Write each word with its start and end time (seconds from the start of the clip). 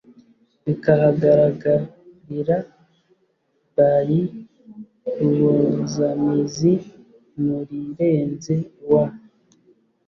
bikahagagarira 0.65 2.57
by 3.75 4.09
rubozamizi 5.19 6.73
mu 7.43 7.57
rirenze 7.69 8.55
wa. 8.89 9.05